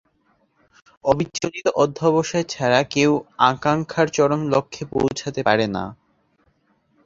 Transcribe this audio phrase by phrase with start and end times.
[1.05, 3.11] অবিচলিত অধ্যবসায় ছাড়া কেউ
[3.49, 5.83] আকাঙ্খার চরম লক্ষ্যে পৌছাতে পারে না।